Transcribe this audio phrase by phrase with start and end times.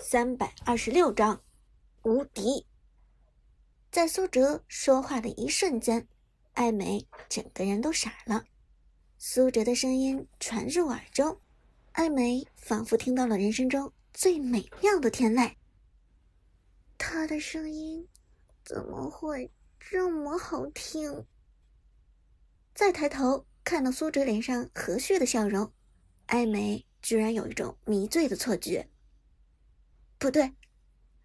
[0.00, 1.42] 三百二十六章
[2.02, 2.64] 无敌。
[3.90, 6.06] 在苏哲说话的一瞬间，
[6.52, 8.44] 艾美整个人都傻了。
[9.18, 11.40] 苏哲的声音传入耳中，
[11.92, 15.52] 艾美仿佛听到了人生中最美妙的天籁。
[16.96, 18.06] 他的声音
[18.64, 21.26] 怎么会这么好听？
[22.72, 25.72] 再抬头看到苏哲脸上和煦的笑容，
[26.26, 28.88] 艾美居然有一种迷醉的错觉。
[30.18, 30.52] 不对，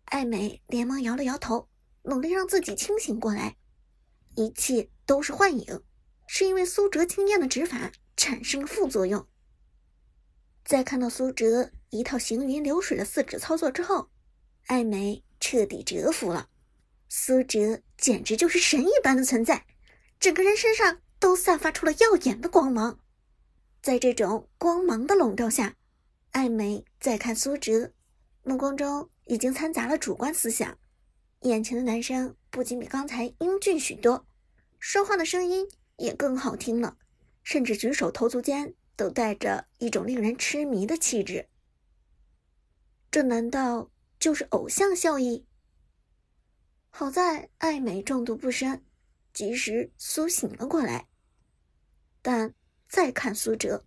[0.05, 1.67] 艾美连忙摇了摇头，
[2.03, 3.55] 努力让自己清醒过来。
[4.35, 5.83] 一切都是幻影，
[6.27, 9.27] 是因为苏哲惊艳的指法产生了副作用。
[10.63, 14.09] 在看到苏哲一套行云流水的四指操作之后，
[14.67, 16.49] 艾美彻底折服了。
[17.09, 19.65] 苏哲简直就是神一般的存在，
[20.19, 22.99] 整个人身上都散发出了耀眼的光芒。
[23.81, 25.75] 在这种光芒的笼罩下，
[26.31, 27.91] 艾美在看苏哲。
[28.43, 30.77] 目光中已经掺杂了主观思想，
[31.41, 34.27] 眼前的男生不仅比刚才英俊许多，
[34.79, 36.97] 说话的声音也更好听了，
[37.41, 41.47] 甚至举手投足间都带着一种令人痴迷的气质。
[43.09, 45.45] 这难道就是偶像效应？
[46.89, 48.83] 好在爱美中毒不深，
[49.33, 51.07] 及时苏醒了过来。
[52.21, 52.53] 但
[52.89, 53.85] 再看苏哲，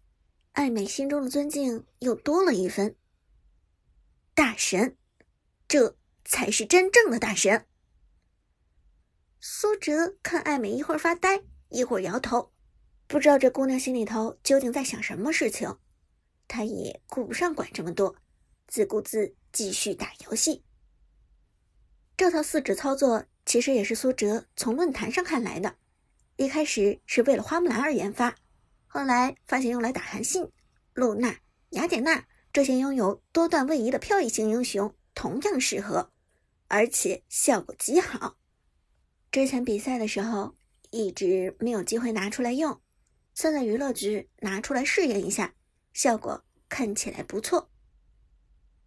[0.53, 2.97] 爱美心中的尊敬又多了一分。
[4.37, 4.99] 大神，
[5.67, 7.67] 这才是真正的大神。
[9.41, 12.53] 苏哲看艾美一会儿发呆，一会儿摇头，
[13.07, 15.79] 不知道这姑娘心里头究竟在想什么事情。
[16.47, 18.15] 他也顾不上管这么多，
[18.69, 20.63] 自顾自继续打游戏。
[22.15, 25.77] 这套四指操作其实也是苏哲从论坛上看来的，
[26.37, 28.37] 一开始是为了花木兰而研发，
[28.87, 30.47] 后来发现用来打韩信、
[30.93, 31.41] 露娜、
[31.71, 32.27] 雅典娜。
[32.57, 36.11] 这些拥有多段位移的漂移型英雄同样适合，
[36.69, 38.39] 而且效果极好。
[39.31, 40.55] 之前比赛的时候
[40.89, 42.81] 一直没有机会拿出来用，
[43.35, 45.53] 现在娱乐局拿出来试验一下，
[45.93, 47.69] 效果看起来不错。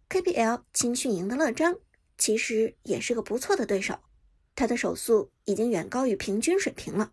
[0.08, 1.76] KPL 青训营的乐章
[2.18, 4.00] 其实也是个不错的对手，
[4.56, 7.12] 他的手速已经远高于平均水平了，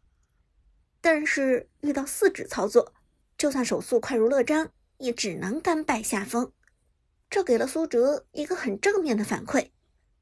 [1.01, 2.95] 但是遇到四指操作，
[3.37, 4.71] 就算手速快如乐章。
[4.97, 6.51] 也只能甘拜下风，
[7.29, 9.69] 这给了苏哲一个很正面的反馈，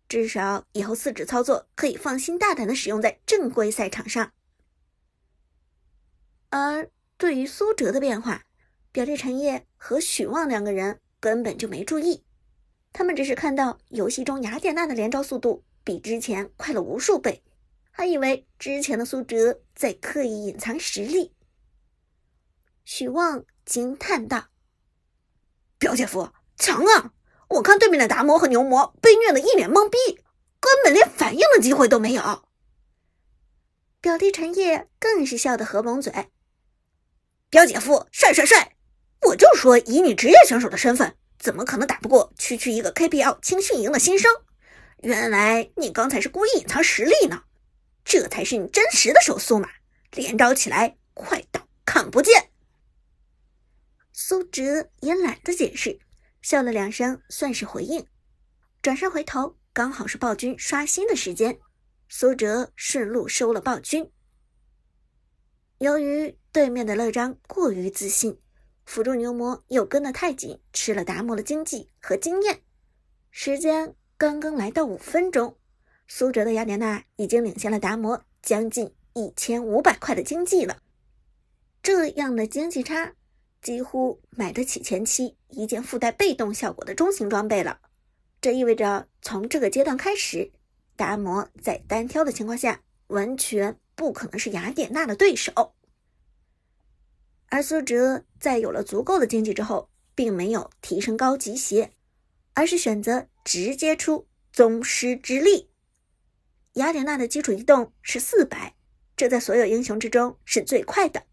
[0.09, 4.31] 至少以后四指操作可以放心大胆的使用在正规赛场上。
[6.49, 8.43] 而对于苏哲的变化，
[8.91, 12.23] 表弟陈烨和许旺两个人根本就没注意，
[12.91, 17.43] 他们只是看到游戏中雅典娜的连招速度比之前快了无数倍，
[17.91, 21.31] 还以为之前的苏哲在刻意隐藏实力。
[22.83, 24.49] 许旺惊叹道。
[25.77, 27.11] 表姐夫强啊！
[27.49, 29.97] 我看对面的达摩和牛魔被虐的一脸懵逼，
[30.59, 32.49] 根本连反应的机会都没有。
[34.01, 36.29] 表弟陈烨更是笑得合不拢嘴。
[37.49, 38.75] 表姐夫帅帅帅！
[39.21, 44.31] 我就说以你职业选手的身份，怎么可能打不过区区一个 KPL 青训营的新生？
[45.03, 47.43] 原来你刚才是故意隐藏实力呢，
[48.03, 49.69] 这才是你真实的手速嘛！
[50.11, 52.49] 连招起来快到看不见。
[54.17, 55.99] 苏哲也懒得解释，
[56.41, 58.07] 笑了两声，算是回应。
[58.81, 61.59] 转身回头，刚好是暴君刷新的时间，
[62.07, 64.09] 苏哲顺路收了暴君。
[65.79, 68.39] 由于对面的乐章过于自信，
[68.85, 72.61] 辅助牛魔又跟得太紧，吃了达摩的经济和经验。
[73.31, 75.57] 时间刚刚来到五分钟，
[76.07, 80.81] 苏哲的雅典娜已经领先了达摩将近一千五百块的经济了。
[81.83, 83.13] 这样的经济差。
[83.65, 87.79] 几乎买得起前期一件附带被动效果的中型装备了，
[88.39, 90.51] 这意味着从这个阶段开始，
[90.95, 95.73] 达摩在单挑的情况下完全不可能是雅典娜的对手。
[97.47, 101.91] 而苏哲在有了足够的经济之后，并没有提升高级鞋，
[102.53, 105.71] 而是选择直接出宗师之力。
[106.73, 108.75] 雅典娜的基础移动是四百，
[109.17, 111.23] 这在所有英雄之中是最快的。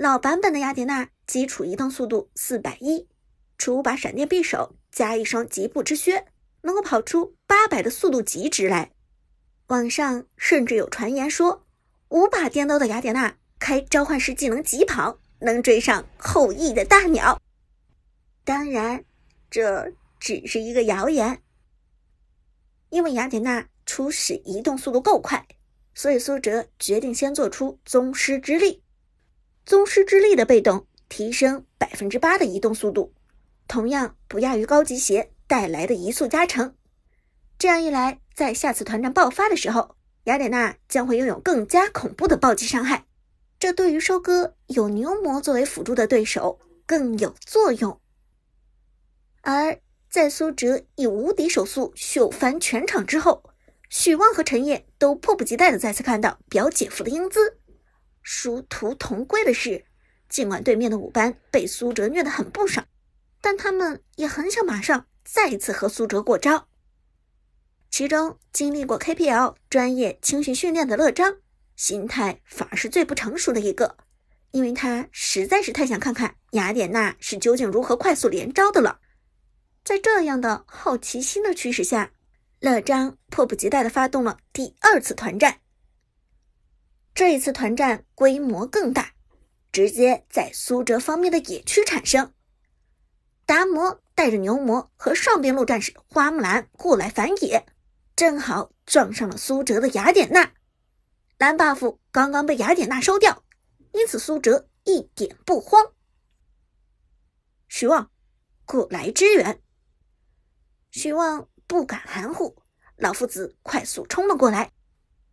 [0.00, 3.06] 老版本的雅典娜基础移动速度四百一，
[3.58, 6.24] 出五把闪电匕首加一双疾步之靴，
[6.62, 8.92] 能够跑出八百的速度极值来。
[9.66, 11.66] 网上甚至有传言说，
[12.08, 17.38] 五把电刀的雅典娜开召唤师技能疾跑，能追上后羿的大鸟。
[18.42, 19.04] 当然，
[19.50, 21.42] 这只是一个谣言，
[22.88, 25.46] 因为雅典娜初始移动速度够快，
[25.94, 28.82] 所以苏哲决定先做出宗师之力。
[29.64, 33.12] 宗师之力的被动提升百分之八的移动速度，
[33.68, 36.74] 同样不亚于高级鞋带来的移速加成。
[37.58, 43.06] 这样一来，在下次团战爆发的时候，雅典娜将会拥有更加恐怖的暴击伤害。
[43.58, 48.00] 这对于收割有牛魔作为辅助的对手更有作用。
[49.42, 49.78] 而
[50.08, 53.44] 在苏哲以无敌手速秀翻全场之后，
[53.90, 57.58] 许旺和陈烨都迫不及待的再次看到表姐夫的英姿。
[58.32, 59.84] 殊途同归的是，
[60.28, 62.86] 尽管对面的五班被苏哲虐得很不爽，
[63.40, 66.68] 但他们也很想马上再一次和苏哲过招。
[67.90, 71.38] 其中经历过 KPL 专业青训训练的乐章，
[71.74, 73.96] 心态反而是最不成熟的一个，
[74.52, 79.00] 因为他实在是太想看看雅典娜是究竟如何快速连招的了。
[79.82, 82.12] 在这样的好奇心的驱使下，
[82.60, 85.58] 乐章迫不及待地发动了第二次团战。
[87.20, 89.12] 这一次团战规模更大，
[89.70, 92.32] 直接在苏哲方面的野区产生。
[93.44, 97.66] 达摩带着牛魔和上边路战士花木兰过来反野。
[98.16, 100.52] 正好撞上了苏哲的雅典娜，
[101.36, 103.44] 蓝 buff 刚刚被雅典娜收掉，
[103.92, 105.92] 因此苏哲一点不慌。
[107.68, 108.10] 许旺
[108.64, 109.60] 过来支援，
[110.90, 112.62] 许旺不敢含糊，
[112.96, 114.72] 老夫子快速冲了过来。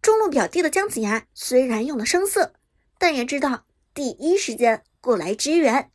[0.08, 2.54] 中路表弟的姜子牙虽然用了声色，
[2.98, 5.92] 但也知道第一时间过来支援。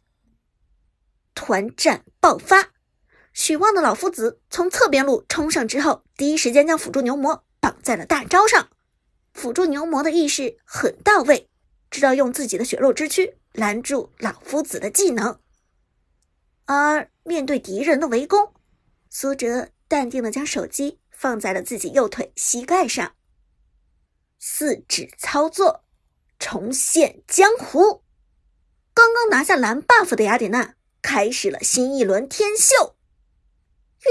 [1.35, 2.73] 团战爆发。
[3.33, 8.69] 许旺的老夫子从侧边路冲上之后，第一时间将辅助牛魔绑在了大招上。
[9.33, 11.49] 辅助牛魔的意识很到位，
[11.91, 15.41] 知道用自己的血肉之躯拦住老夫子的技能。
[16.67, 18.53] 而面对敌人的围攻，
[19.09, 23.15] 苏哲淡定的将手机放在了自己右腿膝盖上，
[24.45, 25.85] 四指操作，
[26.41, 28.03] 重现江湖。
[28.93, 32.97] 刚刚拿下蓝 buff 的雅典娜开始了新一轮天秀。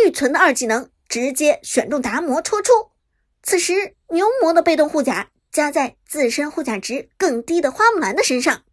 [0.05, 2.91] 预存的二技能直接选中达摩戳出，
[3.43, 8.63] 此时牛魔的被动护甲加在自身护甲值更低的花木兰的身上，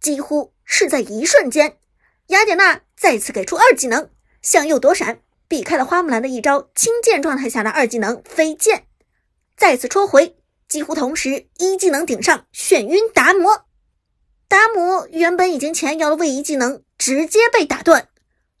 [0.00, 1.78] 几乎是在一瞬间，
[2.26, 4.10] 雅典娜再次给出二技能
[4.42, 8.86] 向右躲闪，避开了花木兰的一招轻剑状态下的二技能飞剑，
[9.56, 10.36] 再次戳回，
[10.70, 13.66] 几乎同时一技能顶上眩晕达摩，
[14.48, 18.08] 达摩原本已经前摇的位移技能直接被打断，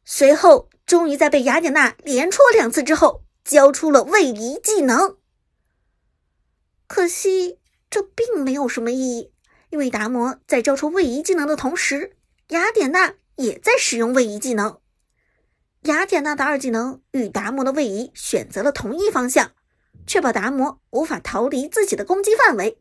[0.04, 0.68] 随后。
[0.86, 5.18] 终于在被雅典娜连戳两次之后，交出了位移技能。
[6.88, 9.32] 可惜这并没有什么意义，
[9.70, 12.16] 因为达摩在交出位移技能的同时，
[12.48, 14.80] 雅典娜也在使用位移技能。
[15.82, 19.52] 雅典娜的二技能与达摩的位移选择了同一方向，
[20.06, 22.78] 确保达摩无法逃离自己的攻击范围。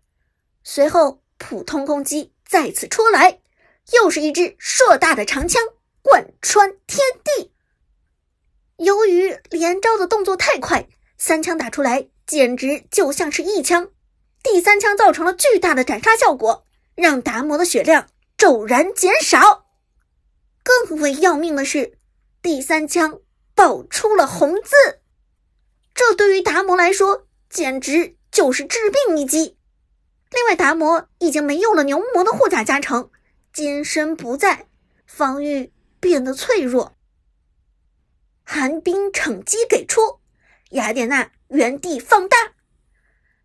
[0.64, 3.40] 随后，普通攻击再次出来，
[3.94, 5.62] 又是一支硕大的长枪
[6.02, 7.52] 贯穿天地。
[8.78, 10.88] 由于连招的动作太快，
[11.18, 13.90] 三枪打出来简直就像是一枪。
[14.42, 16.66] 第三枪造成了巨大的斩杀效果，
[16.96, 18.08] 让达摩的血量
[18.38, 19.66] 骤然减少。
[20.64, 21.98] 更为要命的是，
[22.42, 23.20] 第三枪
[23.54, 24.99] 爆出了红字，
[26.20, 28.78] 对于达摩来说简直就是致
[29.08, 29.58] 命一击。
[30.32, 33.10] 另外，达摩已经没有了牛魔的护甲加成，
[33.54, 34.68] 金身不在，
[35.06, 35.72] 防御
[36.02, 36.98] 变得脆弱。
[38.44, 40.20] 寒冰惩击给出，
[40.72, 42.36] 雅典娜原地放大，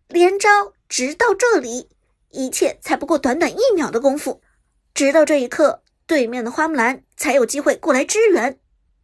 [0.09, 1.87] 连招直到这里，
[2.31, 4.41] 一切才不过短短一秒的功夫。
[4.93, 8.59] 直到这一刻，对面的花木兰才有机会过来支援，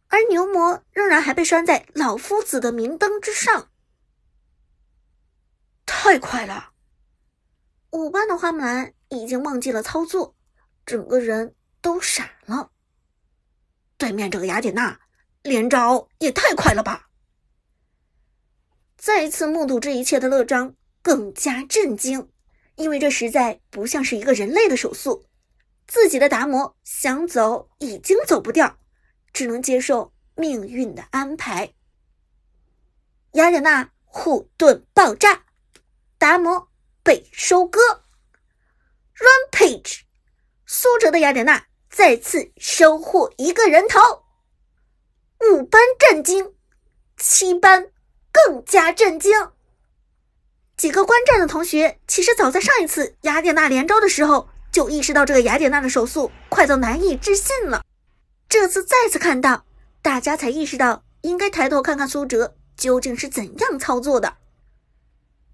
[0.08, 3.70] 而牛魔仍然还被拴在老夫子的明灯之上。
[5.94, 6.72] 太快了！
[7.90, 10.34] 五班的花木兰已经忘记了操作，
[10.86, 12.70] 整个人都傻了。
[13.98, 14.98] 对面这个雅典娜。
[15.42, 17.08] 连招也太快了吧！
[18.96, 22.30] 再次目睹这一切的乐章更加震惊，
[22.76, 25.26] 因为这实在不像是一个人类的手速。
[25.88, 28.78] 自己的达摩想走已经走不掉，
[29.32, 31.74] 只能接受命运的安排。
[33.32, 35.42] 雅典娜护盾爆炸，
[36.22, 36.68] 达摩
[37.02, 37.80] 被收割。
[39.18, 40.02] Rampage，
[40.64, 43.98] 苏哲的雅典娜再次收获一个人头。
[45.40, 46.54] 五班震惊，
[47.16, 47.90] 七班
[48.30, 49.32] 更加震惊。
[50.76, 57.84] 几个观战的同学其实早在上一次雅典娜连招的时候就意识到这个雅典娜的手速快到难以置信了。
[58.48, 59.66] 这次再次看到，
[60.00, 64.36] 大家才意识到应该抬头看看苏哲究竟是怎样操作的。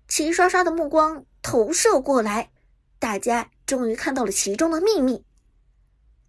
[0.09, 2.50] 齐刷刷的目光投射过来，
[2.99, 5.25] 大家终于看到了其中的秘密：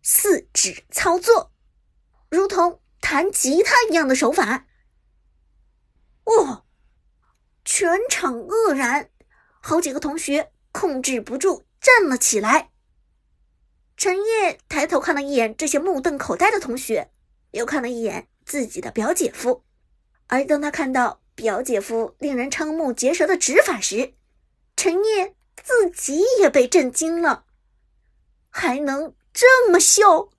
[0.03, 1.51] 四指操作，
[2.29, 2.79] 如同。
[3.01, 4.67] 弹吉他一样的手法，
[6.25, 6.65] 哦！
[7.63, 9.09] 全场愕然，
[9.61, 12.71] 好几个同学控制不住站了起来。
[13.95, 17.09] 陈烨抬头看了一眼这些目瞪口呆的同学，
[17.51, 19.63] 又看了一眼自己的表姐夫，
[20.27, 24.13] 而当他看到表姐夫令人瞠目结舌的指法时，
[24.75, 27.45] 陈烨自己也被震惊了，
[28.49, 30.33] 还能这么秀，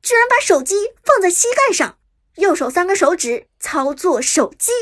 [0.00, 1.98] 居然把手机放在膝盖上，
[2.36, 4.72] 右手三根手指操作手机。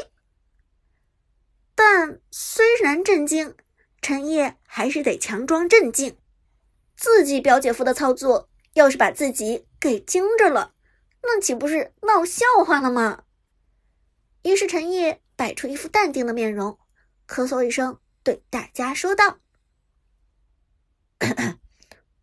[1.74, 3.56] 但虽然震惊，
[4.00, 6.16] 陈烨还是得强装镇静。
[6.96, 10.72] 自己表姐夫的操作，要是把自己给惊着了，
[11.22, 13.24] 那岂不是闹笑话了吗？
[14.44, 16.78] 于是陈烨摆出一副淡定的面容，
[17.28, 19.40] 咳嗽一声，对大家说道：“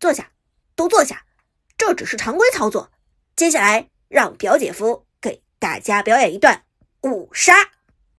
[0.00, 0.32] 坐下，
[0.74, 1.24] 都坐下，
[1.78, 2.90] 这只是常规操作。
[3.36, 6.64] 接下来让表姐夫给大家表演一段
[7.02, 7.54] 五杀。”